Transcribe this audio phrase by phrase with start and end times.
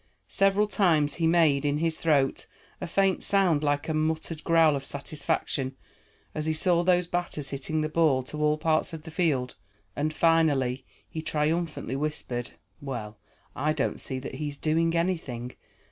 [0.27, 2.47] Several times he made in his throat
[2.81, 5.75] a faint sound like a muttered growl of satisfaction,
[6.33, 9.57] as he saw those batters hitting the ball to all parts of the field,
[9.95, 13.19] and finally he triumphantly whispered: "Well,
[13.55, 15.51] I don't see that he's doing anything.